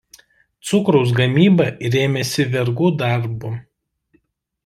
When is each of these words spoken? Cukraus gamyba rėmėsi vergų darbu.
Cukraus 0.69 1.11
gamyba 1.19 1.67
rėmėsi 1.97 2.47
vergų 2.55 2.91
darbu. 3.03 3.55